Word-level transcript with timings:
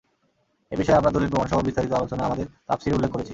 এ 0.71 0.75
বিষয়ে 0.77 0.97
আমরা 0.97 1.11
দলীল-প্রমাণসহ 1.11 1.59
বিস্তারিত 1.59 1.91
আলোচনা 1.93 2.23
আমাদের 2.25 2.45
তাফসীরে 2.67 2.95
উল্লেখ 2.95 3.11
করেছি। 3.11 3.29